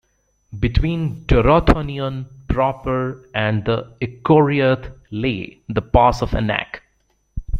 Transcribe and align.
Between 0.57 1.25
Dorthonion 1.27 2.25
proper 2.47 3.29
and 3.35 3.63
the 3.65 3.91
Echoriath 4.01 4.91
lay 5.11 5.61
the 5.69 5.83
Pass 5.83 6.23
of 6.23 6.31
Anach. 6.31 6.79